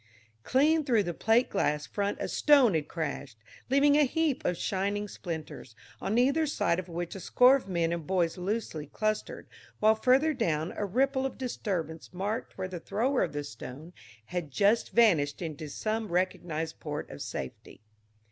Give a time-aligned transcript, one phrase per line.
[0.41, 3.37] Clean through the plate glass front a stone had crashed,
[3.69, 7.93] leaving a heap of shining splinters, on either side of which a score of men
[7.93, 9.47] and boys loosely clustered,
[9.79, 13.93] while further down a ripple of disturbance marked where the thrower of the stone
[14.25, 17.79] had just vanished into some recognized port of safety.